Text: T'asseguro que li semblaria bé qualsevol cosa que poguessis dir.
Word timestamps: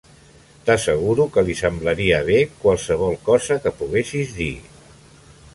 T'asseguro 0.69 1.27
que 1.35 1.43
li 1.49 1.57
semblaria 1.59 2.23
bé 2.31 2.39
qualsevol 2.65 3.15
cosa 3.31 3.61
que 3.67 3.77
poguessis 3.83 4.37
dir. 4.43 4.53